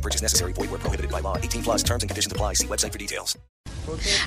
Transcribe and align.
No 0.00 0.02
purchase 0.02 0.22
necessary. 0.22 0.54
Void 0.54 0.70
where 0.70 0.80
prohibited 0.80 1.10
by 1.10 1.20
law. 1.20 1.36
18 1.36 1.62
plus 1.62 1.82
terms 1.82 2.02
and 2.02 2.08
conditions 2.08 2.32
apply. 2.32 2.54
See 2.54 2.66
website 2.66 2.92
for 2.92 2.98
details. 2.98 3.36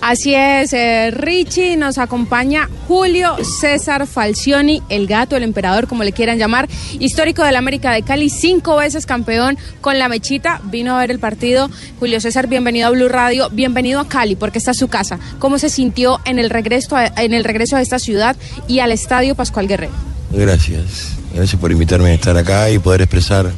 Así 0.02 0.36
es, 0.36 0.74
eh, 0.74 1.10
Richie, 1.12 1.78
nos 1.78 1.98
acompaña 1.98 2.70
Julio 2.88 3.38
César 3.44 4.06
Falcioni, 4.08 4.84
el 4.90 5.08
gato, 5.08 5.38
el 5.38 5.44
emperador, 5.44 5.88
como 5.88 6.04
le 6.04 6.12
quieran 6.12 6.38
llamar, 6.38 6.68
histórico 7.00 7.44
del 7.44 7.56
América 7.56 7.94
de 7.94 8.04
Cali, 8.04 8.30
cinco 8.30 8.76
veces 8.76 9.06
campeón 9.06 9.58
con 9.80 9.98
la 9.98 10.10
mechita, 10.10 10.60
vino 10.66 10.96
a 10.96 11.00
ver 11.00 11.12
el 11.12 11.20
partido. 11.20 11.70
Julio 12.00 12.20
César, 12.20 12.48
bienvenido 12.48 12.88
a 12.88 12.92
Blue 12.92 13.08
Radio, 13.08 13.50
bienvenido 13.52 14.02
a 14.02 14.08
Cali, 14.08 14.36
porque 14.36 14.58
está 14.58 14.72
es 14.72 14.78
su 14.78 14.90
casa. 14.90 15.18
¿Cómo 15.40 15.58
se 15.58 15.70
sintió 15.70 16.20
en 16.26 16.40
el 16.40 16.50
regreso 16.50 16.98
a, 16.98 17.06
en 17.06 17.34
el 17.34 17.46
regreso 17.46 17.78
a 17.78 17.82
esta 17.82 18.00
ciudad 18.00 18.36
y 18.68 18.80
al 18.80 18.92
Estadio 18.92 19.34
Pascual 19.34 19.68
Guerrero? 19.68 19.94
Gracias, 20.32 21.14
gracias 21.34 21.60
por 21.60 21.72
invitarme 21.72 22.10
a 22.10 22.14
estar 22.16 22.36
acá 22.38 22.70
y 22.70 22.80
poder 22.80 23.02
expresar 23.02 23.50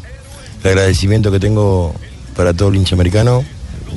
el 0.72 0.80
agradecimiento 0.80 1.32
que 1.32 1.40
tengo 1.40 1.94
para 2.36 2.54
todo 2.54 2.70
el 2.70 2.76
hincha 2.76 2.96
americano 2.96 3.44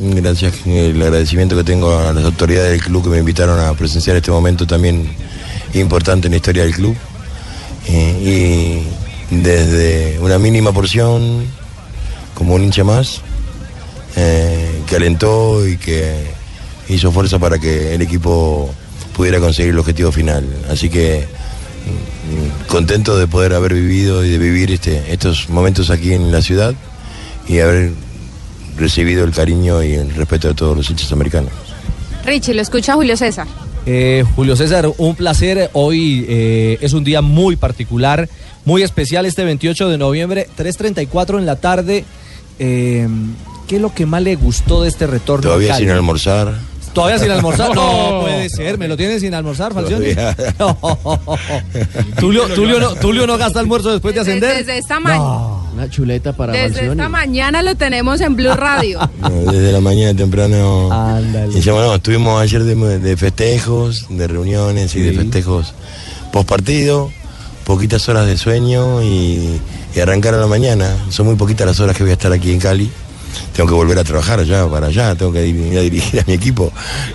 Gracias, 0.00 0.54
el 0.64 1.02
agradecimiento 1.02 1.56
que 1.56 1.64
tengo 1.64 1.98
a 1.98 2.12
las 2.12 2.24
autoridades 2.24 2.70
del 2.70 2.80
club 2.80 3.02
que 3.02 3.10
me 3.10 3.18
invitaron 3.18 3.58
a 3.58 3.74
presenciar 3.74 4.16
este 4.16 4.30
momento 4.30 4.64
también 4.64 5.10
importante 5.74 6.28
en 6.28 6.32
la 6.32 6.36
historia 6.36 6.62
del 6.62 6.72
club. 6.72 6.96
Eh, 7.88 8.84
y 9.32 9.34
desde 9.34 10.20
una 10.20 10.38
mínima 10.38 10.72
porción, 10.72 11.46
como 12.34 12.54
un 12.54 12.62
hincha 12.62 12.84
más, 12.84 13.22
eh, 14.14 14.82
que 14.86 14.96
alentó 14.96 15.66
y 15.66 15.78
que 15.78 16.30
hizo 16.88 17.10
fuerza 17.10 17.40
para 17.40 17.58
que 17.58 17.94
el 17.94 18.02
equipo 18.02 18.72
pudiera 19.16 19.40
conseguir 19.40 19.72
el 19.72 19.80
objetivo 19.80 20.12
final. 20.12 20.44
Así 20.70 20.88
que 20.90 21.26
contento 22.66 23.18
de 23.18 23.26
poder 23.26 23.54
haber 23.54 23.74
vivido 23.74 24.24
y 24.24 24.30
de 24.30 24.38
vivir 24.38 24.70
este, 24.70 25.12
estos 25.12 25.48
momentos 25.48 25.90
aquí 25.90 26.12
en 26.12 26.30
la 26.30 26.42
ciudad 26.42 26.74
y 27.48 27.60
haber 27.60 27.92
recibido 28.76 29.24
el 29.24 29.32
cariño 29.32 29.82
y 29.82 29.94
el 29.94 30.14
respeto 30.14 30.48
de 30.48 30.54
todos 30.54 30.76
los 30.76 30.88
hinchas 30.90 31.12
americanos. 31.12 31.52
Richie, 32.24 32.54
lo 32.54 32.62
escucha 32.62 32.94
Julio 32.94 33.16
César. 33.16 33.46
Eh, 33.86 34.24
Julio 34.36 34.54
César, 34.54 34.90
un 34.98 35.14
placer. 35.16 35.70
Hoy 35.72 36.26
eh, 36.28 36.78
es 36.80 36.92
un 36.92 37.04
día 37.04 37.22
muy 37.22 37.56
particular, 37.56 38.28
muy 38.64 38.82
especial 38.82 39.24
este 39.24 39.44
28 39.44 39.88
de 39.88 39.98
noviembre, 39.98 40.46
3.34 40.58 41.38
en 41.38 41.46
la 41.46 41.56
tarde. 41.56 42.04
Eh, 42.58 43.08
¿Qué 43.66 43.76
es 43.76 43.82
lo 43.82 43.94
que 43.94 44.06
más 44.06 44.22
le 44.22 44.36
gustó 44.36 44.82
de 44.82 44.88
este 44.88 45.06
retorno? 45.06 45.42
Todavía 45.42 45.76
sin 45.76 45.90
almorzar. 45.90 46.54
Todavía 46.92 47.18
sin 47.18 47.30
almorzar. 47.30 47.68
No 47.74 48.20
puede 48.22 48.48
ser, 48.48 48.78
me 48.78 48.88
lo 48.88 48.96
tienen 48.96 49.20
sin 49.20 49.34
almorzar, 49.34 49.72
Falcioni. 49.74 50.06
No. 50.58 50.76
Tulio, 52.18 52.44
Tulio, 52.54 52.80
no, 52.80 52.94
Tulio 52.96 53.26
no 53.26 53.38
gasta 53.38 53.60
almuerzo 53.60 53.92
después 53.92 54.14
de 54.14 54.20
ascender. 54.22 54.56
Desde 54.58 54.78
esta 54.78 54.98
mañana. 55.00 55.24
Una 55.74 55.88
chuleta 55.90 56.32
para 56.32 56.52
Desde 56.52 56.68
Falcioni. 56.70 56.90
esta 56.92 57.08
mañana 57.08 57.62
lo 57.62 57.74
tenemos 57.76 58.20
en 58.20 58.34
Blue 58.36 58.54
Radio. 58.54 58.98
No, 59.20 59.30
desde 59.52 59.72
la 59.72 59.80
mañana 59.80 60.16
temprano. 60.16 60.92
Ándale. 60.92 61.58
Y 61.58 61.70
bueno, 61.70 61.94
estuvimos 61.94 62.40
ayer 62.40 62.64
de, 62.64 62.98
de 62.98 63.16
festejos, 63.16 64.06
de 64.08 64.26
reuniones 64.26 64.94
y 64.96 65.00
de 65.00 65.12
festejos 65.12 65.74
post 66.32 66.48
partido, 66.48 67.10
poquitas 67.64 68.08
horas 68.08 68.26
de 68.26 68.36
sueño 68.36 69.02
y, 69.02 69.60
y 69.94 70.00
arrancar 70.00 70.34
a 70.34 70.38
la 70.38 70.46
mañana. 70.46 70.96
Son 71.10 71.26
muy 71.26 71.36
poquitas 71.36 71.66
las 71.66 71.80
horas 71.80 71.96
que 71.96 72.02
voy 72.02 72.10
a 72.10 72.14
estar 72.14 72.32
aquí 72.32 72.52
en 72.52 72.58
Cali. 72.60 72.90
Tengo 73.54 73.68
que 73.68 73.74
volver 73.74 73.98
a 73.98 74.04
trabajar 74.04 74.40
allá 74.40 74.66
para 74.68 74.86
allá, 74.88 75.14
tengo 75.14 75.32
que 75.32 75.46
ir 75.46 75.78
a 75.78 75.82
dirigir 75.82 76.20
a 76.20 76.24
mi 76.26 76.34
equipo, 76.34 76.72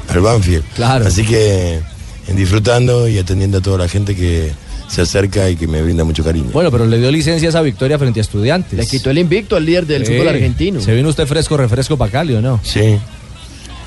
al 0.09 0.19
Banfield. 0.21 0.63
Claro. 0.75 1.07
Así 1.07 1.23
que 1.25 1.79
en 2.27 2.35
disfrutando 2.35 3.07
y 3.07 3.17
atendiendo 3.17 3.57
a 3.57 3.61
toda 3.61 3.77
la 3.79 3.87
gente 3.87 4.15
que 4.15 4.51
se 4.89 5.01
acerca 5.01 5.49
y 5.49 5.55
que 5.55 5.67
me 5.67 5.81
brinda 5.81 6.03
mucho 6.03 6.23
cariño. 6.23 6.49
Bueno, 6.53 6.69
pero 6.71 6.85
le 6.85 6.99
dio 6.99 7.09
licencia 7.11 7.49
esa 7.49 7.61
victoria 7.61 7.97
frente 7.97 8.19
a 8.19 8.21
estudiantes. 8.21 8.77
Le 8.77 8.85
quitó 8.85 9.09
el 9.09 9.17
invicto 9.17 9.55
al 9.55 9.65
líder 9.65 9.87
del 9.87 10.05
Sí. 10.05 10.13
fútbol 10.13 10.27
argentino. 10.29 10.81
Se 10.81 10.93
vino 10.93 11.09
usted 11.09 11.25
fresco, 11.25 11.57
refresco 11.57 11.97
para 11.97 12.11
Cali, 12.11 12.35
¿o 12.35 12.41
no? 12.41 12.59
Sí, 12.63 12.97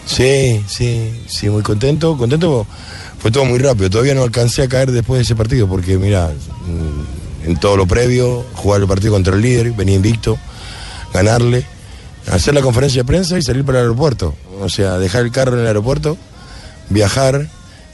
sí, 0.05 0.61
sí, 0.69 1.11
sí, 1.29 1.49
muy 1.49 1.63
contento, 1.63 2.17
contento. 2.17 2.67
Fue 3.19 3.31
todo 3.31 3.45
muy 3.45 3.59
rápido, 3.59 3.89
todavía 3.91 4.15
no 4.15 4.23
alcancé 4.23 4.63
a 4.63 4.69
caer 4.69 4.91
después 4.91 5.19
de 5.19 5.23
ese 5.25 5.35
partido, 5.35 5.67
porque 5.69 5.97
mira, 5.99 6.29
mm, 6.29 7.49
en 7.49 7.57
todo 7.61 7.77
lo 7.77 7.87
previo, 7.87 8.45
jugar 8.55 8.81
el 8.81 8.87
partido 8.87 9.13
contra 9.13 9.35
el 9.35 9.43
líder, 9.43 9.73
venía 9.73 9.97
invicto, 9.97 10.39
ganarle, 11.13 11.65
hacer 12.31 12.55
la 12.55 12.63
conferencia 12.63 13.03
de 13.03 13.07
prensa 13.07 13.39
y 13.39 13.43
salir 13.43 13.65
para 13.65 13.79
el 13.79 13.85
aeropuerto. 13.85 14.35
O 14.61 14.69
sea, 14.69 14.99
dejar 14.99 15.25
el 15.25 15.33
carro 15.33 15.55
en 15.55 15.61
el 15.61 15.67
aeropuerto, 15.67 16.17
viajar, 16.89 17.49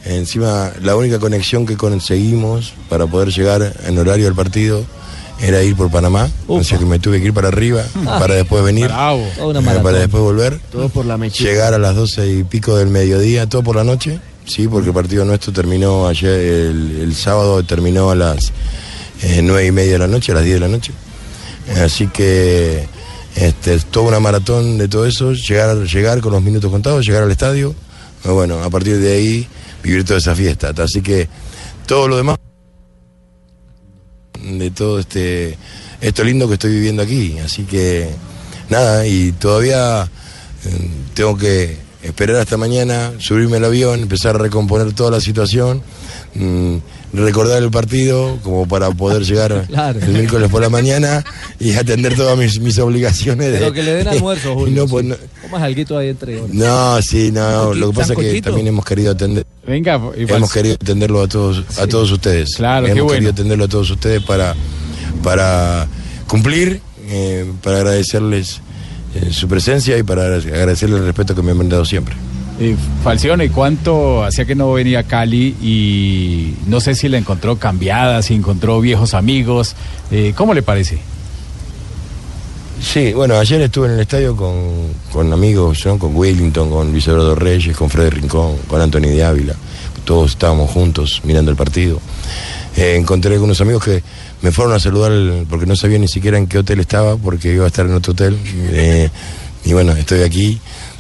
encima 0.05 0.73
la 0.81 0.97
única 0.97 1.19
conexión 1.19 1.67
que 1.67 1.77
conseguimos 1.77 2.75
para 2.89 3.07
poder 3.07 3.31
llegar 3.31 3.73
en 3.87 3.99
horario 3.99 4.29
al 4.29 4.35
partido 4.35 4.85
era 5.41 5.63
ir 5.63 5.75
por 5.75 5.91
Panamá, 5.91 6.31
o 6.47 6.63
sea 6.63 6.79
que 6.79 6.85
me 6.85 7.01
tuve 7.01 7.21
que 7.21 7.27
ir 7.27 7.35
para 7.35 7.49
arriba, 7.49 7.83
para 8.05 8.35
después 8.35 8.63
venir, 8.63 8.87
eh, 8.87 9.81
para 9.83 9.99
después 9.99 10.23
volver 10.23 10.61
Todo 10.71 10.89
por 10.89 11.05
la 11.05 11.17
mechita. 11.17 11.51
llegar 11.51 11.75
a 11.75 11.79
las 11.79 11.97
doce 11.97 12.29
y 12.29 12.45
pico 12.45 12.77
del 12.77 12.89
mediodía, 12.89 13.49
todo 13.49 13.63
por 13.63 13.75
la 13.75 13.83
noche, 13.83 14.21
sí, 14.47 14.69
porque 14.69 14.89
el 14.91 14.95
partido 14.95 15.25
nuestro 15.25 15.53
terminó 15.53 16.07
ayer, 16.07 16.39
el, 16.39 17.01
el 17.01 17.15
sábado 17.17 17.65
terminó 17.65 18.11
a 18.11 18.15
las 18.15 18.53
eh, 19.23 19.41
nueve 19.43 19.67
y 19.67 19.73
media 19.73 19.93
de 19.93 19.99
la 19.99 20.07
noche, 20.09 20.33
a 20.33 20.37
las 20.37 20.45
10 20.45 20.55
de 20.55 20.61
la 20.61 20.69
noche. 20.69 20.93
Así 21.83 22.09
que 22.09 22.87
este, 23.37 23.75
es 23.75 23.87
toda 23.87 24.09
una 24.09 24.21
maratón 24.21 24.79
de 24.79 24.89
todo 24.89 25.07
eso, 25.07 25.33
llegar, 25.33 25.77
llegar 25.85 26.21
con 26.21 26.33
los 26.33 26.43
minutos 26.43 26.71
contados, 26.71 27.07
llegar 27.07 27.23
al 27.23 27.31
estadio, 27.31 27.75
y 28.25 28.29
bueno, 28.29 28.63
a 28.63 28.71
partir 28.71 28.99
de 28.99 29.13
ahí 29.13 29.49
vivir 29.83 30.05
toda 30.05 30.19
esa 30.19 30.35
fiesta. 30.35 30.73
Así 30.77 31.03
que 31.03 31.29
todo 31.87 32.09
lo 32.09 32.17
demás 32.17 32.39
de 34.43 34.71
todo 34.71 34.99
este 34.99 35.57
esto 36.01 36.25
lindo 36.25 36.49
que 36.49 36.55
estoy 36.55 36.73
viviendo 36.73 37.03
aquí. 37.03 37.39
Así 37.39 37.63
que 37.65 38.11
nada, 38.69 39.07
y 39.07 39.33
todavía 39.33 40.05
eh, 40.65 40.91
tengo 41.15 41.37
que 41.37 41.79
esperar 42.03 42.37
hasta 42.37 42.57
mañana, 42.57 43.13
subirme 43.19 43.59
al 43.59 43.65
avión, 43.65 44.01
empezar 44.01 44.35
a 44.35 44.39
recomponer 44.39 44.93
toda 44.93 45.13
la 45.13 45.21
situación, 45.21 45.83
mm, 46.35 46.77
recordar 47.13 47.63
el 47.63 47.71
partido 47.71 48.39
como 48.43 48.67
para 48.67 48.91
poder 48.91 49.23
llegar 49.25 49.67
Claro. 49.69 50.01
el 50.01 50.09
miércoles 50.13 50.51
por 50.51 50.63
la 50.63 50.71
mañana 50.71 51.23
y 51.61 51.75
atender 51.75 52.15
todas 52.17 52.39
mis, 52.39 52.59
mis 52.61 52.79
obligaciones. 52.79 53.53
de- 53.53 53.59
Pero 53.59 53.73
que 53.73 53.83
le 53.83 53.95
den 53.95 54.09
almuerzo, 54.17 54.53
y 54.53 54.55
Julio. 54.55 54.83
no, 54.83 54.89
pues, 54.89 55.05
sí. 55.05 55.11
no, 55.11 55.17
Comas 55.43 55.63
alguito 55.63 55.99
ahí 55.99 56.09
entre 56.09 56.41
horas. 56.41 56.55
no, 56.55 57.03
sí, 57.03 57.31
no, 57.33 57.75
lo 57.75 57.91
que 57.91 57.97
pasa 57.97 58.13
es 58.15 58.19
que 58.19 58.43
también 58.43 58.67
hemos 58.69 58.85
querido 58.85 59.13
atender. 59.13 59.45
Venga, 59.67 60.01
y 60.17 60.23
Hemos 60.33 60.53
querido 60.53 60.75
atenderlo 60.75 61.23
a 61.23 61.29
todos, 61.29 61.63
a 61.79 61.87
todos 61.87 62.11
ustedes. 62.11 62.55
Claro, 62.57 62.87
qué 62.87 62.93
Hemos 62.93 63.05
bueno. 63.05 63.15
querido 63.17 63.33
atenderlo 63.33 63.65
a 63.65 63.69
todos 63.69 63.91
ustedes 63.91 64.23
para, 64.23 64.55
para 65.23 65.87
cumplir, 66.27 66.81
eh, 67.09 67.51
para 67.63 67.79
agradecerles 67.79 68.61
eh, 69.15 69.29
su 69.33 69.47
presencia 69.49 69.99
y 69.99 70.03
para 70.03 70.25
agradecerles 70.37 71.01
el 71.01 71.05
respeto 71.07 71.35
que 71.35 71.43
me 71.43 71.51
han 71.51 71.59
brindado 71.59 71.85
siempre. 71.85 72.15
Y 72.63 72.77
Falcione, 73.03 73.51
¿cuánto 73.51 74.25
hacía 74.25 74.45
que 74.45 74.55
no 74.55 74.73
venía 74.73 75.01
a 75.01 75.03
Cali? 75.05 75.57
Y 75.63 76.55
no 76.67 76.81
sé 76.81 76.95
si 76.95 77.09
la 77.09 77.19
encontró 77.19 77.57
cambiada, 77.57 78.23
si 78.23 78.35
encontró 78.35 78.81
viejos 78.81 79.15
amigos. 79.15 79.75
Eh, 80.11 80.33
¿Cómo 80.37 80.55
le 80.55 80.63
parece? 80.63 80.99
Sí, 82.81 83.13
bueno, 83.13 83.37
ayer 83.39 83.61
estuve 83.63 83.87
en 83.87 83.93
el 83.95 84.01
estadio 84.01 84.37
con, 84.37 84.55
con 85.13 85.33
amigos, 85.33 85.87
¿no? 85.87 85.99
con 85.99 86.17
Wellington, 86.17 86.69
con 86.69 86.91
Luis 86.91 87.07
Eduardo 87.07 87.35
Reyes, 87.37 87.77
con 87.77 87.89
Freddy 87.89 88.11
Rincón, 88.11 88.57
con 88.67 88.81
Anthony 88.81 89.03
de 89.03 89.23
Ávila. 89.25 89.55
Todos 90.05 90.33
estábamos 90.33 90.71
juntos 90.71 91.21
mirando 91.25 91.51
el 91.53 91.57
partido. 91.57 92.01
Eh, 92.77 92.97
encontré 92.99 93.35
algunos 93.35 93.61
amigos 93.61 93.85
que 93.85 94.03
me 94.41 94.51
fueron 94.51 94.75
a 94.75 94.81
saludar 94.81 95.13
porque 95.49 95.67
no 95.67 95.77
sabía 95.77 95.99
ni 95.99 96.09
siquiera 96.09 96.39
en 96.39 96.49
qué 96.49 96.59
hotel 96.59 96.81
estaba, 96.81 97.17
porque 97.17 97.53
iba 97.53 97.65
a 97.65 97.69
estar 97.69 97.87
en 97.87 97.95
otro 97.95 98.13
hotel. 98.13 98.37
Eh, 98.73 99.09
y 99.65 99.73
bueno, 99.73 99.93
estoy 99.93 100.23
aquí. 100.23 100.59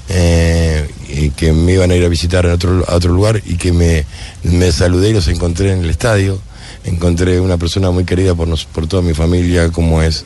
eh, 0.09 0.89
que 1.31 1.53
me 1.53 1.73
iban 1.75 1.91
a 1.91 1.95
ir 1.97 2.05
a 2.05 2.09
visitar 2.09 2.47
en 2.47 2.53
otro, 2.53 2.85
a 2.89 2.95
otro 2.95 3.13
lugar 3.13 3.43
y 3.45 3.57
que 3.57 3.73
me, 3.73 4.05
me 4.43 4.73
saludé 4.73 5.11
y 5.11 5.13
los 5.13 5.29
encontré 5.29 5.73
en 5.73 5.85
el 5.85 5.91
estadio. 5.91 6.41
Encontré 6.85 7.39
una 7.41 7.59
persona 7.59 7.91
muy 7.91 8.05
querida 8.05 8.35
por, 8.35 8.49
nos- 8.49 8.65
por 8.65 8.87
toda 8.89 9.03
mi 9.03 9.15
familia, 9.15 9.71
como 9.71 10.03
es 10.03 10.25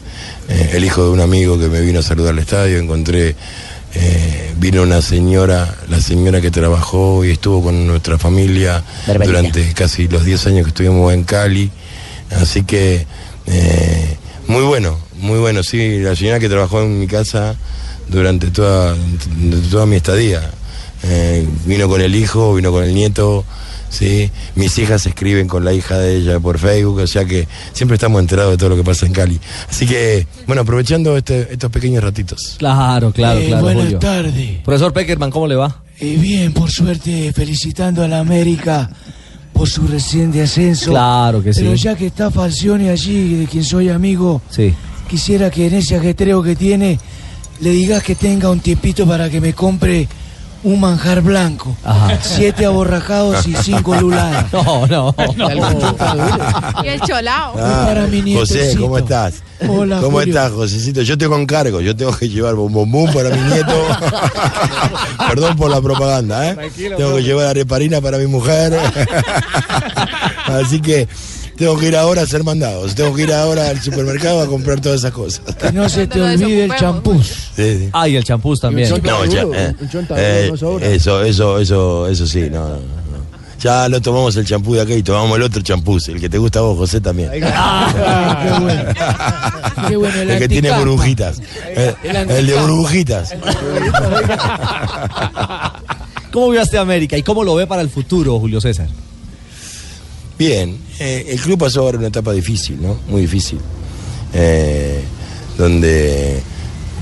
eh, 0.49 0.71
el 0.75 0.85
hijo 0.85 1.05
de 1.05 1.11
un 1.11 1.21
amigo 1.21 1.59
que 1.59 1.69
me 1.69 1.81
vino 1.81 1.99
a 2.01 2.03
saludar 2.03 2.33
al 2.33 2.39
estadio. 2.39 2.79
Encontré, 2.79 3.35
eh, 3.95 4.53
vino 4.59 4.83
una 4.83 5.03
señora, 5.03 5.75
la 5.89 6.01
señora 6.01 6.41
que 6.41 6.51
trabajó 6.51 7.25
y 7.25 7.31
estuvo 7.33 7.63
con 7.65 7.87
nuestra 7.87 8.17
familia 8.19 8.83
Barbarita. 9.07 9.27
durante 9.27 9.73
casi 9.75 10.09
los 10.09 10.25
10 10.25 10.47
años 10.47 10.63
que 10.65 10.69
estuvimos 10.71 11.13
en 11.13 11.25
Cali. 11.25 11.71
Así 12.41 12.63
que, 12.65 13.07
eh, 13.47 14.17
muy 14.49 14.63
bueno, 14.63 14.99
muy 15.21 15.39
bueno. 15.39 15.63
Sí, 15.63 15.99
la 15.99 16.17
señora 16.17 16.39
que 16.39 16.49
trabajó 16.49 16.81
en 16.83 16.99
mi 16.99 17.07
casa 17.07 17.55
durante 18.09 18.49
toda, 18.51 18.95
durante 19.37 19.69
toda 19.69 19.85
mi 19.87 19.97
estadía. 19.97 20.51
Eh, 21.03 21.47
vino 21.67 21.89
con 21.89 22.01
el 22.01 22.15
hijo, 22.15 22.55
vino 22.55 22.73
con 22.73 22.83
el 22.85 22.95
nieto, 22.95 23.45
¿sí? 23.91 24.31
Mis 24.55 24.77
hijas 24.79 25.07
escriben 25.07 25.47
con 25.47 25.65
la 25.65 25.73
hija 25.73 25.99
de 25.99 26.17
ella 26.17 26.41
por 26.41 26.59
Facebook, 26.59 26.99
o 26.99 27.07
sea 27.07 27.25
que 27.25 27.47
siempre 27.73 27.95
estamos 27.97 28.21
enterados 28.21 28.53
de 28.53 28.57
todo 28.59 28.71
lo 28.71 28.77
que 28.77 28.83
pasa 28.85 29.07
en 29.07 29.13
Cali. 29.13 29.39
Así 29.71 29.87
que, 29.87 30.27
bueno, 30.47 30.63
aprovechando 30.63 31.17
este- 31.17 31.53
estos 31.53 31.71
pequeños 31.71 32.03
ratitos. 32.03 32.57
Claro, 32.59 33.13
claro, 33.13 33.41
Eh, 33.41 33.47
claro. 33.49 33.63
buenas 33.63 33.99
tardes. 33.99 34.59
Profesor 34.65 34.93
Peckerman, 34.93 35.31
¿cómo 35.31 35.47
le 35.47 35.55
va? 35.55 35.83
Eh, 36.01 36.17
bien, 36.21 36.53
por 36.53 36.71
suerte, 36.71 37.33
felicitando 37.33 38.03
a 38.03 38.09
la 38.09 38.19
América 38.21 38.91
por 39.53 39.69
su 39.69 39.87
reciente 39.87 40.43
ascenso. 40.43 40.91
Claro 40.91 41.43
que 41.43 41.55
sí. 41.55 41.61
Pero 41.63 41.75
ya 41.75 41.95
que 41.97 42.07
está 42.07 42.31
Falcione 42.31 42.91
allí, 42.91 43.35
de 43.37 43.47
quien 43.47 43.65
soy 43.65 43.89
amigo, 43.89 44.43
Sí. 44.51 44.75
quisiera 45.09 45.51
que 45.51 45.67
en 45.69 45.75
ese 45.75 45.97
ajetreo 45.97 46.43
que 46.43 46.57
tiene 46.57 46.99
le 47.61 47.71
digas 47.71 48.03
que 48.03 48.15
tenga 48.15 48.51
un 48.51 48.61
tiempito 48.61 49.07
para 49.07 49.31
que 49.31 49.41
me 49.41 49.55
compre 49.55 50.07
un 50.63 50.81
manjar 50.81 51.21
blanco. 51.23 51.77
Ajá. 51.85 52.19
Siete 52.23 52.67
aborrajados 52.67 53.47
y 53.47 53.55
cinco 53.57 53.95
luladas. 54.01 54.53
No, 54.53 54.87
no. 54.89 55.15
Y 56.85 56.89
el 56.89 57.01
cholao. 57.01 57.55
para 57.55 58.07
mi 58.07 58.35
Ah, 58.35 58.39
José. 58.41 58.75
¿cómo 58.79 58.99
estás? 58.99 59.43
Hola, 59.69 59.97
¿Cómo 60.01 60.19
Julio. 60.19 60.35
estás, 60.35 60.53
Josecito? 60.53 61.03
Yo 61.03 61.17
tengo 61.17 61.39
encargo, 61.39 61.81
yo 61.81 61.97
tengo 61.97 62.15
que 62.17 62.29
llevar 62.29 62.55
bombombum 62.55 63.13
para 63.13 63.31
mi 63.31 63.41
nieto. 63.41 63.73
Perdón 65.29 65.57
por 65.57 65.71
la 65.71 65.81
propaganda, 65.81 66.51
¿eh? 66.51 66.71
tengo 66.97 67.17
que 67.17 67.23
llevar 67.23 67.47
areparina 67.47 68.01
para 68.01 68.19
mi 68.19 68.27
mujer. 68.27 68.79
Así 70.47 70.81
que 70.81 71.09
tengo 71.57 71.79
que 71.79 71.87
ir 71.89 71.97
ahora 71.97 72.21
a 72.21 72.25
hacer 72.25 72.45
mandados. 72.45 72.95
Tengo 72.95 73.15
que 73.15 73.23
ir 73.23 73.33
ahora 73.33 73.71
al 73.71 73.81
supermercado 73.81 74.41
a 74.43 74.47
comprar 74.47 74.81
todas 74.81 75.01
esas 75.01 75.13
cosas. 75.13 75.41
Que 75.57 75.73
no 75.73 75.89
se 75.89 76.07
te 76.07 76.21
olvide 76.21 76.65
el 76.65 76.77
champús. 76.77 77.27
Sí, 77.57 77.79
sí. 77.79 77.89
Ah, 77.93 78.09
y 78.09 78.17
el 78.17 78.25
champús 78.25 78.61
también. 78.61 78.91
No, 79.03 79.25
ya, 79.25 79.43
eh, 79.43 79.75
eh, 80.17 80.51
eso, 80.95 81.23
eso, 81.23 81.59
eso, 81.59 82.09
eso 82.09 82.27
sí, 82.27 82.49
no, 82.51 82.69
no, 82.69 82.77
no. 82.77 83.17
Ya 83.61 83.89
lo 83.89 84.01
tomamos 84.03 84.37
el 84.37 84.45
champú 84.45 84.75
de 84.75 84.83
acá 84.83 84.93
y 84.93 85.03
tomamos 85.03 85.37
el 85.37 85.43
otro 85.43 85.63
champú, 85.63 85.99
el 86.07 86.21
que 86.21 86.29
te 86.29 86.37
gusta 86.37 86.59
a 86.59 86.63
vos, 86.63 86.77
José, 86.77 87.01
también. 87.01 87.31
Ah, 87.45 88.43
qué 88.45 88.61
bueno. 88.61 88.83
Qué 89.89 89.97
bueno, 89.97 90.21
el 90.21 90.31
El 90.31 90.39
que 90.39 90.49
tiene 90.49 90.71
burbujitas. 90.73 91.41
El, 91.75 92.17
el 92.31 92.47
de 92.47 92.55
burbujitas. 92.61 93.35
¿Cómo 96.33 96.51
vio 96.51 96.61
a 96.61 96.65
este 96.65 96.77
América 96.77 97.17
y 97.17 97.23
cómo 97.23 97.43
lo 97.45 97.55
ve 97.55 97.67
para 97.67 97.81
el 97.81 97.89
futuro, 97.89 98.39
Julio 98.39 98.61
César? 98.61 98.89
Bien, 100.39 100.79
eh, 100.99 101.27
el 101.29 101.41
club 101.41 101.59
pasó 101.59 101.81
ahora 101.81 101.97
una 101.99 102.09
etapa 102.09 102.33
difícil, 102.33 102.81
¿no? 102.81 102.99
Muy 103.09 103.23
difícil. 103.23 103.59
Eh, 104.35 105.03
donde 105.57 106.43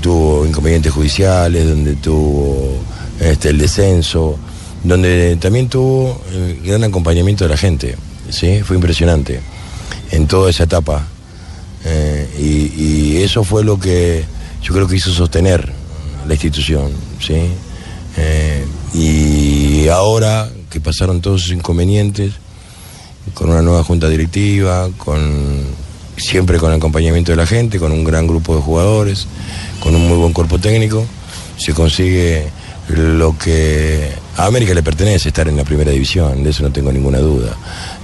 tuvo 0.01 0.45
inconvenientes 0.45 0.93
judiciales, 0.93 1.67
donde 1.67 1.95
tuvo 1.95 2.77
este, 3.19 3.49
el 3.49 3.57
descenso, 3.57 4.37
donde 4.83 5.35
también 5.35 5.67
tuvo 5.67 6.21
el 6.33 6.61
gran 6.61 6.85
acompañamiento 6.85 7.43
de 7.43 7.49
la 7.49 7.57
gente, 7.57 7.97
¿sí? 8.29 8.61
Fue 8.63 8.77
impresionante 8.77 9.41
en 10.11 10.27
toda 10.27 10.49
esa 10.49 10.63
etapa. 10.63 11.05
Eh, 11.83 12.29
y, 12.39 12.83
y 12.83 13.17
eso 13.17 13.43
fue 13.43 13.65
lo 13.65 13.77
que 13.77 14.23
yo 14.63 14.73
creo 14.73 14.87
que 14.87 14.95
hizo 14.95 15.11
sostener 15.11 15.73
la 16.25 16.33
institución, 16.33 16.91
¿sí? 17.19 17.49
Y 18.93 19.89
ahora 19.89 20.49
que 20.69 20.79
pasaron 20.79 21.19
todos 21.19 21.41
esos 21.41 21.53
inconvenientes, 21.53 22.31
con 23.33 23.49
una 23.49 23.61
nueva 23.61 23.83
junta 23.83 24.07
directiva, 24.09 24.89
con 24.97 25.63
siempre 26.17 26.57
con 26.57 26.71
el 26.71 26.77
acompañamiento 26.77 27.31
de 27.31 27.37
la 27.37 27.45
gente, 27.45 27.79
con 27.79 27.91
un 27.91 28.03
gran 28.03 28.27
grupo 28.27 28.55
de 28.55 28.61
jugadores, 28.61 29.27
con 29.81 29.95
un 29.95 30.07
muy 30.07 30.17
buen 30.17 30.33
cuerpo 30.33 30.59
técnico, 30.59 31.05
se 31.57 31.73
consigue 31.73 32.47
lo 32.89 33.37
que 33.37 34.11
a 34.37 34.45
América 34.45 34.73
le 34.73 34.83
pertenece, 34.83 35.29
estar 35.29 35.47
en 35.47 35.57
la 35.57 35.63
primera 35.63 35.91
división, 35.91 36.43
de 36.43 36.51
eso 36.51 36.63
no 36.63 36.71
tengo 36.71 36.91
ninguna 36.91 37.19
duda. 37.19 37.55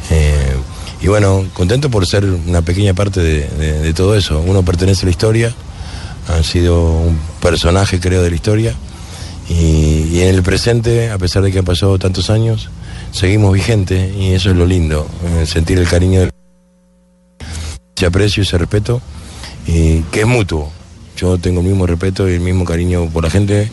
Eh, 0.10 0.56
y 1.02 1.08
bueno, 1.08 1.46
contento 1.54 1.90
por 1.90 2.06
ser 2.06 2.26
una 2.26 2.62
pequeña 2.62 2.94
parte 2.94 3.22
de, 3.22 3.94
todo 3.94 4.16
eso. 4.16 4.40
Uno 4.46 4.64
pertenece 4.64 5.04
a 5.04 5.06
la 5.06 5.12
historia, 5.12 5.56
han 6.30 6.44
sido 6.44 6.92
un 7.00 7.20
personaje 7.42 8.00
creo 8.00 8.22
de 8.22 8.30
la 8.30 8.36
historia, 8.36 8.76
y, 9.50 10.10
y 10.12 10.22
en 10.22 10.36
el 10.36 10.44
presente, 10.44 11.10
a 11.10 11.18
pesar 11.18 11.44
de 11.44 11.52
que 11.52 11.60
han 11.60 11.66
pasado 11.66 11.98
tantos 11.98 12.30
años, 12.30 12.70
seguimos 13.12 13.54
vigentes 13.54 14.16
y 14.16 14.34
eso 14.34 14.50
es 14.52 14.56
lo 14.56 14.66
lindo, 14.66 15.08
eh, 15.26 15.46
sentir 15.46 15.78
el 15.78 15.88
cariño, 15.88 16.22
del- 16.22 16.32
ese 17.96 18.06
aprecio, 18.06 18.44
ese 18.44 18.58
respeto, 18.58 19.02
y 19.68 20.00
que 20.12 20.22
es 20.22 20.28
mutuo. 20.28 20.72
Yo 21.18 21.38
tengo 21.38 21.62
el 21.62 21.68
mismo 21.68 21.86
respeto 21.86 22.28
y 22.28 22.34
el 22.34 22.40
mismo 22.40 22.66
cariño 22.66 23.06
por 23.10 23.24
la 23.24 23.30
gente 23.30 23.70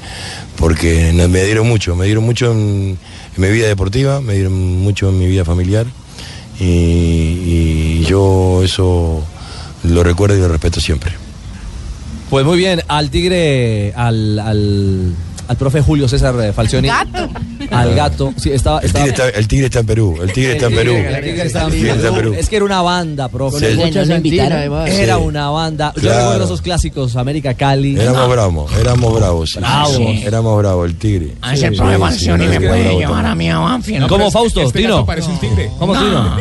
porque 0.57 1.13
no- 1.15 1.29
me 1.29 1.43
dieron 1.45 1.67
mucho, 1.67 1.97
me 1.97 2.05
dieron 2.05 2.25
mucho 2.25 2.53
en, 2.53 2.99
en 3.37 3.43
mi 3.43 3.49
vida 3.51 3.69
deportiva, 3.69 4.21
me 4.21 4.35
dieron 4.35 4.53
mucho 4.83 5.09
en 5.09 5.19
mi 5.19 5.27
vida 5.27 5.45
familiar 5.47 5.87
y, 6.61 6.65
y 6.65 8.05
yo 8.07 8.63
eso 8.63 9.25
lo 9.85 10.03
recuerdo 10.03 10.37
y 10.37 10.41
lo 10.41 10.49
respeto 10.49 10.81
siempre. 10.81 11.13
Pues 12.29 12.45
muy 12.45 12.59
bien, 12.59 12.83
al 12.89 13.09
tigre, 13.11 13.95
al, 13.97 14.39
al, 14.41 15.15
al 15.47 15.57
profe 15.57 15.81
Julio 15.81 16.07
César 16.09 16.35
eh, 16.43 16.53
Falcioni. 16.53 16.89
Gato. 16.89 17.31
Al 17.71 17.95
gato. 17.95 18.33
Sí, 18.37 18.51
estaba, 18.51 18.81
El 18.81 18.87
estaba- 18.87 19.05
tigre, 19.05 19.25
está, 19.27 19.39
el 19.39 19.49
tigre 19.49 19.67
está 19.67 19.79
en 19.81 19.87
Perú, 19.87 20.19
el 20.23 20.33
tigre 20.33 20.53
está 20.53 20.67
en 20.67 20.75
Perú. 20.75 20.93
El 20.95 21.21
tigre 21.23 21.43
está 21.47 21.61
en 21.61 21.67
El 21.67 21.73
tigre 21.73 21.91
está 21.93 22.09
en 22.09 22.15
Perú. 22.15 22.35
Es 22.39 22.49
que 22.49 22.57
era 22.57 22.65
una 22.65 22.83
banda, 22.83 23.29
profe. 23.29 23.59
Sí, 23.75 23.93
santina, 24.07 24.45
además. 24.47 24.91
Era 24.91 25.19
una 25.19 25.51
banda. 25.51 25.93
Yo 25.97 26.03
Claro. 26.03 26.19
recuerdo 26.21 26.45
esos 26.45 26.63
clásicos, 26.63 27.17
América 27.17 27.55
Cali. 27.55 27.99
Éramos 27.99 28.29
bravos, 28.31 28.73
éramos 28.79 29.15
bravos. 29.15 29.51
sí. 29.51 29.59
Bravos. 29.61 29.97
Sí. 29.97 30.23
Éramos 30.25 30.59
bravos, 30.59 30.87
el 30.91 30.97
tigre. 30.97 31.35
A 31.43 31.55
ese 31.55 31.69
Sí, 31.71 31.77
profe 31.77 31.95
sí, 31.95 32.01
Falcioni 32.01 32.45
sí, 32.45 32.51
me 32.51 32.61
puede 32.61 32.83
llevar 32.99 33.23
también. 33.25 33.27
a 33.27 33.35
mí 33.35 33.51
a 33.51 33.59
Banfield. 33.59 34.07
¿Cómo, 34.09 34.31
Fausto? 34.31 34.71
Tino. 34.71 35.05
parece 35.05 35.29
un 35.31 35.39
tigre. 35.39 35.71
¿Cómo, 35.79 35.95
No. 35.95 36.01
Tino? 36.01 36.37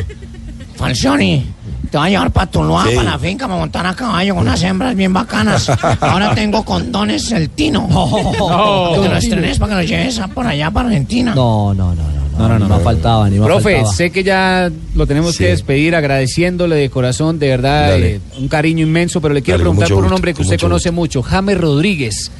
Falcioni, 0.76 1.46
te 1.88 1.98
va 1.98 2.06
a 2.06 2.10
llevar 2.10 2.32
para 2.32 2.48
Tuluá, 2.52 2.86
Sí. 2.88 2.96
para 2.96 3.12
la 3.12 3.20
finca, 3.20 3.48
para 3.48 3.60
montar 3.60 3.86
a 3.88 3.96
caballo 3.96 4.36
con 4.36 4.44
unas 4.44 4.62
hembras 4.64 4.96
bien 4.96 5.12
bacanas. 5.14 5.70
Ahora 6.02 6.34
tengo 6.36 6.64
condones 6.64 7.32
el 7.32 7.50
Tino. 7.50 7.88
Que 8.94 9.00
te 9.02 9.10
lo 9.10 9.18
estrenes 9.18 9.60
para 9.60 9.70
que 9.72 9.76
lo 9.82 9.88
lleves 9.88 10.20
a- 10.20 10.28
por 10.28 10.46
allá 10.48 10.70
para 10.72 10.88
Argentina. 10.90 11.34
No, 11.36 11.74
no, 11.74 11.94
no, 11.96 12.04
no. 12.04 12.18
No, 12.38 12.48
no, 12.48 12.60
no, 12.60 12.68
No 12.68 12.78
no. 12.78 12.84
faltaba 12.84 13.28
ni 13.32 13.40
más 13.40 13.48
Profe, 13.48 13.74
faltaba. 13.78 13.94
sé 13.96 14.12
que 14.12 14.24
ya 14.24 14.70
lo 14.94 15.08
tenemos 15.08 15.32
Sí. 15.34 15.40
que 15.40 15.50
despedir 15.50 15.96
agradeciéndole 15.96 16.76
de 16.76 16.90
corazón, 16.92 17.40
de 17.40 17.48
verdad, 17.48 17.98
eh, 18.00 18.22
un 18.38 18.48
cariño 18.48 18.84
inmenso, 18.86 19.20
pero 19.22 19.34
le 19.34 19.42
quiero 19.42 19.58
Dale, 19.58 19.64
preguntar 19.64 19.88
por 19.90 19.98
un 19.98 20.04
gusto, 20.04 20.16
hombre 20.16 20.34
que 20.36 20.42
usted 20.44 20.54
mucho 20.56 20.66
conoce 20.68 20.92
mucho, 20.92 21.24
James 21.24 21.58
Rodríguez. 21.60 22.32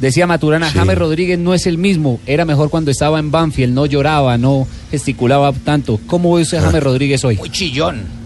Decía 0.00 0.28
Maturana, 0.28 0.68
Sí. 0.70 0.78
James 0.78 0.96
Rodríguez 0.96 1.38
no 1.40 1.54
es 1.54 1.66
el 1.66 1.76
mismo, 1.76 2.20
era 2.26 2.44
mejor 2.44 2.70
cuando 2.70 2.90
estaba 2.92 3.18
en 3.18 3.30
Banfield, 3.32 3.74
no 3.74 3.84
lloraba, 3.86 4.38
no 4.38 4.66
gesticulaba 4.92 5.52
tanto. 5.52 5.98
¿Cómo 6.06 6.34
ve 6.34 6.42
usted 6.42 6.58
a 6.58 6.60
Ah. 6.60 6.64
James 6.66 6.82
Rodríguez 6.84 7.24
hoy? 7.24 7.36
Muy 7.36 7.50
chillón. 7.50 8.21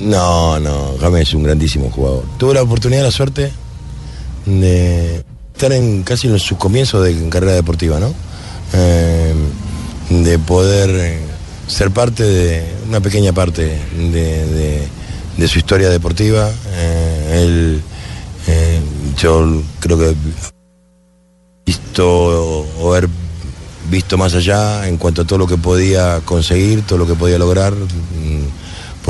No, 0.00 0.58
no, 0.58 0.96
James 0.98 1.28
es 1.28 1.34
un 1.34 1.42
grandísimo 1.42 1.90
jugador. 1.90 2.24
Tuve 2.38 2.54
la 2.54 2.62
oportunidad, 2.62 3.02
la 3.02 3.10
suerte 3.10 3.52
de 4.46 5.22
estar 5.52 5.72
en 5.72 6.02
casi 6.04 6.26
en 6.26 6.38
su 6.38 6.56
comienzo 6.56 7.02
de 7.02 7.28
carrera 7.28 7.52
deportiva, 7.52 8.00
¿no? 8.00 8.14
Eh, 8.72 9.34
de 10.08 10.38
poder 10.38 10.90
eh, 10.90 11.18
ser 11.66 11.90
parte 11.90 12.24
de 12.24 12.64
una 12.88 13.00
pequeña 13.00 13.32
parte 13.34 13.78
de, 14.10 14.88
su 15.46 15.58
historia 15.58 15.90
deportiva. 15.90 16.50
Eh, 16.72 17.42
él, 17.42 17.82
yo 19.18 19.62
creo 19.80 19.98
que 19.98 20.14
visto 21.66 22.64
o 22.78 22.90
haber 22.90 23.06
visto 23.90 24.16
más 24.16 24.34
allá 24.34 24.88
en 24.88 24.96
cuanto 24.96 25.22
a 25.22 25.24
todo 25.26 25.38
lo 25.38 25.46
que 25.46 25.58
podía 25.58 26.20
conseguir, 26.24 26.82
todo 26.86 26.98
lo 26.98 27.06
que 27.06 27.14
podía 27.14 27.38
lograr 27.38 27.74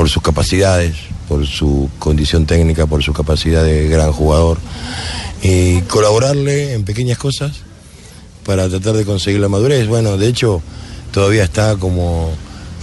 por 0.01 0.09
sus 0.09 0.23
capacidades, 0.23 0.95
por 1.27 1.45
su 1.45 1.87
condición 1.99 2.47
técnica, 2.47 2.87
por 2.87 3.03
su 3.03 3.13
capacidad 3.13 3.63
de 3.63 3.87
gran 3.87 4.11
jugador 4.11 4.57
y 5.43 5.81
colaborarle 5.81 6.73
en 6.73 6.83
pequeñas 6.85 7.19
cosas 7.19 7.57
para 8.43 8.67
tratar 8.67 8.95
de 8.95 9.05
conseguir 9.05 9.39
la 9.41 9.47
madurez. 9.47 9.87
Bueno, 9.87 10.17
de 10.17 10.27
hecho, 10.27 10.59
todavía 11.11 11.43
está 11.43 11.75
como 11.75 12.31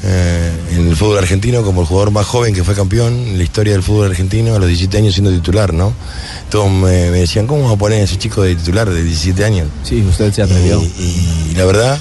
eh, 0.05 0.53
en 0.71 0.87
el 0.87 0.95
fútbol 0.95 1.19
argentino 1.19 1.65
como 1.65 1.81
el 1.81 1.89
jugador 1.89 2.13
más 2.13 2.25
joven 2.25 2.55
que 2.55 2.63
fue 2.63 2.77
campeón 2.77 3.15
en 3.15 3.37
la 3.37 3.43
historia 3.43 3.73
del 3.73 3.83
fútbol 3.83 4.11
argentino 4.11 4.55
a 4.55 4.61
los 4.61 4.69
17 4.69 4.99
años 4.99 5.15
siendo 5.15 5.33
titular, 5.33 5.75
¿no? 5.75 5.93
Todos 6.51 6.71
me, 6.71 7.11
me 7.11 7.19
decían, 7.19 7.49
¿cómo 7.49 7.65
va 7.65 7.73
a 7.73 7.77
poner 7.77 8.01
a 8.01 8.05
ese 8.05 8.17
chico 8.17 8.43
de 8.43 8.55
titular 8.55 8.89
de 8.89 9.03
17 9.03 9.45
años? 9.45 9.67
Sí, 9.83 10.07
usted 10.09 10.33
se 10.33 10.43
atrevió. 10.43 10.81
Y, 10.81 11.51
y 11.51 11.55
la 11.57 11.65
verdad, 11.65 12.01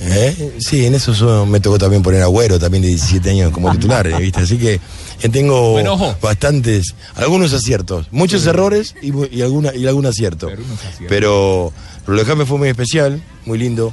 ¿eh? 0.00 0.52
sí, 0.58 0.86
en 0.86 0.94
eso 0.94 1.14
so- 1.14 1.46
me 1.46 1.60
tocó 1.60 1.78
también 1.78 2.02
poner 2.02 2.22
Agüero, 2.22 2.58
también 2.58 2.82
de 2.82 2.88
17 2.88 3.30
años 3.30 3.52
como 3.52 3.70
titular, 3.72 4.06
¿eh? 4.06 4.16
¿viste? 4.18 4.40
Así 4.40 4.56
que 4.58 4.74
eh, 5.22 5.28
tengo 5.28 5.74
bastantes, 6.22 6.94
algunos 7.14 7.52
aciertos, 7.52 8.06
muchos 8.10 8.46
errores 8.46 8.94
y, 9.02 9.42
alguna, 9.42 9.74
y 9.74 9.86
algún 9.86 10.06
acierto. 10.06 10.48
Pero 11.08 11.72
lo 12.06 12.16
de 12.16 12.24
James 12.24 12.48
fue 12.48 12.58
muy 12.58 12.68
especial, 12.68 13.22
muy 13.44 13.58
lindo, 13.58 13.92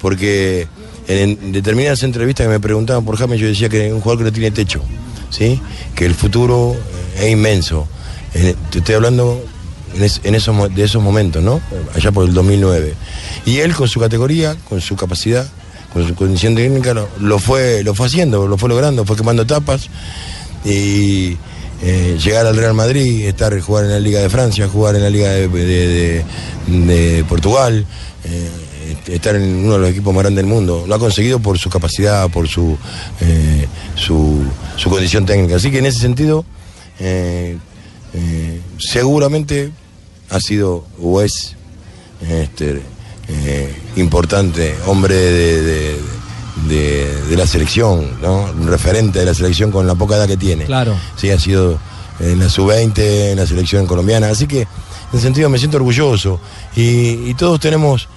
porque 0.00 0.66
en, 1.08 1.38
en 1.42 1.52
determinadas 1.52 2.02
entrevistas 2.02 2.46
que 2.46 2.50
me 2.50 2.60
preguntaban 2.60 3.04
por 3.04 3.16
James, 3.16 3.40
yo 3.40 3.46
decía 3.46 3.68
que 3.68 3.86
es 3.86 3.92
un 3.92 4.00
jugador 4.00 4.18
que 4.18 4.24
no 4.30 4.32
tiene 4.32 4.50
techo, 4.50 4.82
¿sí? 5.30 5.60
que 5.94 6.04
el 6.06 6.14
futuro 6.14 6.76
es 7.18 7.30
inmenso. 7.30 7.88
Te 8.70 8.78
estoy 8.78 8.94
hablando 8.96 9.42
en, 9.96 10.02
es- 10.04 10.20
en 10.24 10.34
esos, 10.34 10.74
de 10.74 10.84
esos 10.84 11.02
momentos, 11.02 11.42
¿no? 11.42 11.60
Allá 11.94 12.12
por 12.12 12.26
el 12.28 12.34
2009. 12.34 12.94
Y 13.44 13.58
él 13.58 13.74
con 13.74 13.88
su 13.88 13.98
categoría, 14.00 14.56
con 14.68 14.80
su 14.80 14.96
capacidad, 14.96 15.46
con 15.92 16.06
su 16.06 16.14
condición 16.14 16.54
técnica, 16.54 16.94
lo, 17.20 17.38
fue, 17.38 17.82
lo 17.82 17.94
fue 17.94 18.06
haciendo, 18.06 18.46
lo 18.46 18.58
fue 18.58 18.68
logrando, 18.68 19.04
fue 19.04 19.16
quemando 19.16 19.42
etapas 19.42 19.88
y 20.64 21.36
eh, 21.82 22.18
llegar 22.22 22.46
al 22.46 22.56
Real 22.56 22.74
Madrid, 22.74 23.26
estar 23.26 23.58
jugar 23.60 23.84
en 23.84 23.90
la 23.92 24.00
Liga 24.00 24.20
de 24.20 24.28
Francia, 24.28 24.68
jugar 24.68 24.96
en 24.96 25.02
la 25.02 25.10
Liga 25.10 25.30
de, 25.30 26.24
Portugal, 27.28 27.86
eh, 28.24 28.48
estar 29.08 29.36
en 29.36 29.42
uno 29.64 29.74
de 29.74 29.78
los 29.78 29.90
equipos 29.90 30.12
más 30.14 30.22
grandes 30.22 30.44
del 30.44 30.52
mundo. 30.52 30.84
Lo 30.86 30.94
ha 30.94 30.98
conseguido 30.98 31.38
por 31.38 31.58
su 31.58 31.70
capacidad, 31.70 32.28
por 32.30 32.48
su, 32.48 32.76
eh, 33.20 33.66
su, 33.94 34.44
condición 34.84 35.24
técnica. 35.24 35.56
Así 35.56 35.70
que 35.70 35.78
en 35.78 35.86
ese 35.86 36.00
sentido, 36.00 36.44
seguramente 38.78 39.70
ha 40.30 40.40
sido 40.40 40.84
o 41.00 41.20
es 41.22 41.54
este, 42.28 42.82
eh, 43.28 43.74
importante, 43.96 44.74
hombre 44.86 45.14
de, 45.14 45.62
de- 45.62 46.00
de- 46.68 47.22
de 47.28 47.36
la 47.36 47.46
selección, 47.46 48.10
referente 48.66 49.18
de 49.20 49.26
la 49.26 49.34
selección 49.34 49.70
con 49.70 49.86
la 49.86 49.94
poca 49.94 50.16
edad 50.16 50.26
que 50.26 50.36
tiene. 50.38 50.64
Claro. 50.64 50.94
Sí, 51.16 51.30
ha 51.30 51.38
sido 51.38 51.78
en 52.18 52.38
la 52.38 52.48
sub-20, 52.48 52.98
en 53.32 53.36
la 53.36 53.46
selección 53.46 53.86
colombiana. 53.86 54.30
Así 54.30 54.46
que, 54.46 54.62
en 54.62 54.68
ese 55.12 55.20
sentido, 55.22 55.48
me 55.50 55.58
siento 55.58 55.76
orgulloso. 55.76 56.40
Y, 56.74 57.28
y 57.30 57.34
todos 57.34 57.60
tenemos 57.60 58.08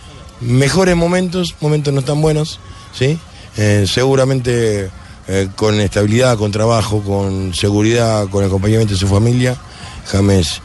mejores 0.41 0.95
momentos, 0.95 1.53
momentos 1.59 1.93
no 1.93 2.01
tan 2.01 2.21
buenos, 2.21 2.59
¿sí? 2.97 3.19
Eh, 3.57 3.85
seguramente 3.87 4.89
eh, 5.27 5.49
con 5.57 5.79
estabilidad, 5.81 6.37
con 6.37 6.51
trabajo, 6.51 7.01
con 7.03 7.53
seguridad, 7.53 8.27
con 8.29 8.45
acompañamiento 8.45 8.93
de 8.93 8.99
su 8.99 9.07
familia, 9.07 9.57
James 10.09 10.61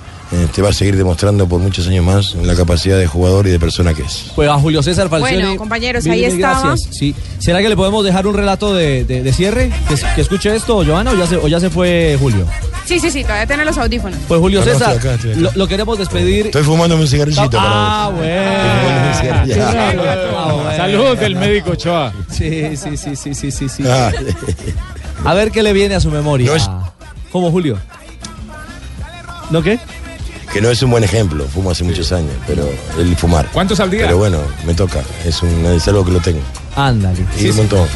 te 0.55 0.63
va 0.63 0.71
a 0.71 0.73
seguir 0.73 0.97
demostrando 0.97 1.47
por 1.49 1.61
muchos 1.61 1.87
años 1.89 2.05
más 2.05 2.35
la 2.35 2.55
capacidad 2.55 2.99
de 2.99 3.07
jugador 3.07 3.47
y 3.47 3.51
de 3.51 3.59
persona 3.59 3.95
que 3.95 4.03
es. 4.03 4.27
Pues 4.35 4.49
a 4.49 4.55
Julio 4.59 4.83
César 4.83 5.09
Falcioni. 5.09 5.43
Bueno, 5.43 5.57
compañeros, 5.57 6.05
mil, 6.05 6.13
ahí 6.13 6.37
gracias. 6.39 6.89
Sí. 6.91 7.15
¿Será 7.39 7.61
que 7.63 7.69
le 7.69 7.77
podemos 7.77 8.05
dejar 8.05 8.27
un 8.27 8.35
relato 8.35 8.75
de, 8.75 9.05
de- 9.05 9.23
de 9.23 9.33
cierre? 9.33 9.71
¿Que, 9.89 9.95
que 10.15 10.21
escuche 10.21 10.55
esto, 10.55 10.85
Joana, 10.85 11.11
o 11.13 11.15
ya, 11.17 11.27
se, 11.27 11.37
o 11.37 11.47
ya 11.49 11.61
se 11.61 11.71
fue 11.71 12.17
Julio? 12.21 12.47
Sí, 12.85 13.01
sí, 13.01 13.11
sí, 13.11 13.23
todavía 13.23 13.47
tiene 13.47 13.65
los 13.65 13.79
audífonos. 13.79 14.19
Pues 14.29 14.41
Julio 14.41 14.61
No, 14.61 14.67
no, 14.67 14.73
César, 14.73 14.95
estoy 14.97 15.11
acá, 15.11 15.15
estoy 15.17 15.31
acá. 15.33 15.41
Lo, 15.41 15.51
lo 15.55 15.67
queremos 15.69 15.99
despedir. 15.99 16.47
Estoy 16.47 16.63
fumándome 16.65 17.03
un 17.03 17.09
cigarrillito 17.09 17.59
Ah, 17.59 18.11
para 18.11 18.11
vos. 18.11 18.19
bueno. 18.19 18.43
Ah, 19.57 20.53
bueno. 20.55 20.71
Salud 20.77 21.17
del 21.19 21.37
médico 21.37 21.71
Ochoa. 21.71 22.13
Sí, 22.31 22.77
sí, 22.77 22.97
sí, 22.97 23.17
sí, 23.17 23.35
sí, 23.35 23.51
sí, 23.51 23.69
sí. 23.69 23.85
Ah, 23.87 24.11
A 25.25 25.33
ver 25.35 25.51
qué 25.51 25.63
le 25.63 25.73
viene 25.73 25.95
a 25.95 26.01
su 26.01 26.11
memoria. 26.11 26.47
No 26.49 26.57
es- 26.57 26.69
¿Cómo, 27.33 27.51
Julio? 27.51 27.79
¿No 29.51 29.63
qué? 29.63 29.79
Que 30.55 30.61
no 30.61 30.71
es 30.71 30.81
un 30.85 30.91
buen 30.93 31.03
ejemplo, 31.03 31.49
fumo 31.49 31.73
hace 31.73 31.83
muchos 31.83 32.13
años, 32.13 32.31
pero 32.47 32.65
el 32.97 33.17
fumar. 33.17 33.49
¿Cuántos 33.53 33.81
al 33.81 33.91
día? 33.91 34.03
Pero 34.03 34.19
bueno, 34.19 34.39
me 34.65 34.73
toca, 34.73 35.03
es, 35.27 35.43
un, 35.43 35.67
es 35.67 35.89
algo 35.89 36.05
que 36.05 36.13
lo 36.13 36.21
tengo. 36.21 36.39
Ándale. 36.77 37.27
Y 37.41 37.49
un 37.51 37.57
montón, 37.57 37.89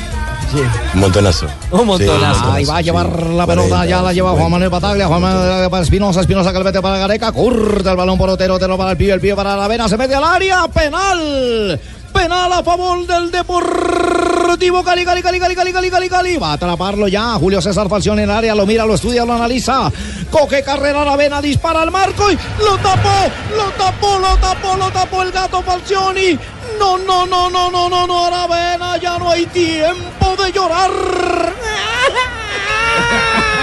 un 0.94 1.00
montonazo. 1.00 1.46
Un 1.70 1.86
montonazo. 1.86 2.40
Sí, 2.40 2.50
Ahí 2.50 2.64
va 2.64 2.78
a 2.78 2.80
llevar 2.80 3.06
sí. 3.06 3.36
la 3.36 3.46
pelota, 3.46 3.68
40, 3.68 3.86
ya 3.86 4.02
la 4.02 4.12
lleva 4.12 4.30
Juan 4.30 4.46
50. 4.46 4.50
Manuel 4.50 4.70
Bataglia, 4.70 5.06
Juan 5.06 5.22
Manuel 5.22 5.70
para 5.70 5.82
Espinosa, 5.84 6.20
Espinosa 6.20 6.52
que 6.52 6.58
le 6.58 6.64
mete 6.64 6.82
para 6.82 6.98
Gareca, 6.98 7.30
corta 7.30 7.92
el 7.92 7.96
balón 7.96 8.18
por 8.18 8.28
Otero, 8.28 8.54
Otero 8.56 8.76
para 8.76 8.90
el 8.90 8.96
pibe, 8.96 9.12
el 9.12 9.20
pibe 9.20 9.36
para 9.36 9.56
la 9.56 9.68
vena, 9.68 9.88
se 9.88 9.96
mete 9.96 10.16
al 10.16 10.24
área, 10.24 10.66
penal, 10.66 11.80
penal 12.12 12.52
a 12.52 12.64
favor 12.64 13.06
del 13.06 13.30
Deportivo 13.30 14.38
Deportivo 14.48 14.82
Cali, 14.82 15.04
Cali, 15.04 15.20
Cali, 15.20 15.38
Cali, 15.38 15.54
Cali, 15.54 15.72
Cali, 15.72 15.90
Cali, 15.90 16.08
Cali. 16.08 16.36
Va 16.38 16.52
a 16.52 16.54
atraparlo 16.54 17.06
ya. 17.06 17.34
Julio 17.34 17.60
César 17.60 17.86
Falción 17.86 18.18
en 18.18 18.30
área, 18.30 18.54
lo 18.54 18.64
mira, 18.64 18.86
lo 18.86 18.94
estudia, 18.94 19.26
lo 19.26 19.34
analiza. 19.34 19.92
Coge 20.30 20.62
carrera 20.62 21.04
la 21.04 21.16
vena, 21.16 21.42
dispara 21.42 21.82
al 21.82 21.90
marco 21.90 22.32
y 22.32 22.38
lo 22.64 22.78
tapó, 22.78 23.30
lo 23.54 23.64
tapó, 23.72 24.18
lo 24.18 24.38
tapó, 24.38 24.76
lo 24.78 24.90
tapó 24.90 25.22
el 25.22 25.32
gato 25.32 25.62
Falcioni. 25.62 26.38
No, 26.78 26.96
no, 26.96 27.26
no, 27.26 27.50
no, 27.50 27.70
no, 27.70 27.90
no, 27.90 28.06
no, 28.06 28.24
Aravena, 28.24 28.96
ya 28.96 29.18
no 29.18 29.28
hay 29.28 29.44
tiempo 29.44 30.34
de 30.42 30.50
llorar. 30.50 30.92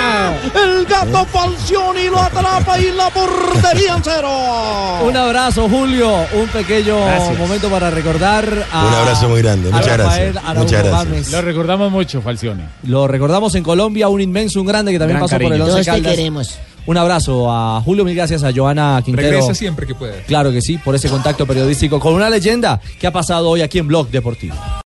El 0.55 0.85
gato 0.85 1.25
Falcioni 1.25 2.05
lo 2.09 2.19
atrapa 2.21 2.79
y 2.79 2.91
la 2.91 3.09
portería 3.09 3.95
en 3.95 4.03
cero. 4.03 4.29
Un 5.03 5.15
abrazo, 5.15 5.67
Julio. 5.69 6.25
Un 6.33 6.47
pequeño 6.47 7.05
Gracias. 7.05 7.38
momento 7.38 7.69
para 7.69 7.89
recordar 7.89 8.65
a. 8.71 8.85
Un 8.85 8.93
abrazo 8.93 9.29
muy 9.29 9.41
grande, 9.41 9.69
muchas 9.71 9.97
Rafael 9.97 10.33
gracias, 10.33 10.55
muchas 10.57 10.83
gracias. 10.83 11.31
Lo 11.31 11.41
recordamos 11.41 11.91
mucho, 11.91 12.21
Falcioni. 12.21 12.63
Lo 12.83 13.07
recordamos 13.07 13.55
en 13.55 13.63
Colombia, 13.63 14.07
un 14.09 14.21
inmenso, 14.21 14.59
un 14.62 14.67
grande 14.67 14.91
que 14.91 15.00
también 15.00 15.17
Gran 15.17 15.27
pasó 15.29 15.35
por 15.35 15.43
el 15.43 15.50
cariño. 15.59 15.65
Once 15.65 15.71
Todos 15.74 15.85
te 15.85 15.91
Caldas. 15.91 16.12
queremos. 16.15 16.59
Un 16.88 16.97
abrazo 16.97 17.51
a 17.51 17.81
Julio, 17.83 18.05
mil 18.05 18.15
gracias 18.15 18.43
a 18.43 18.51
Joana 18.53 19.01
Quintero. 19.03 19.27
Regresa 19.29 19.55
siempre 19.55 19.88
que 19.88 19.95
pueda. 19.95 20.13
Claro 20.27 20.51
que 20.51 20.62
sí, 20.62 20.77
por 20.77 20.93
ese 20.93 21.09
contacto 21.09 21.47
periodístico 21.47 22.00
con 22.00 22.13
una 22.13 22.29
leyenda 22.29 22.79
que 23.00 23.07
ha 23.07 23.12
pasado 23.12 23.50
hoy 23.50 23.62
aquí 23.62 23.79
en 23.79 23.88
Blog 23.88 24.09
Deportivo. 24.09 24.55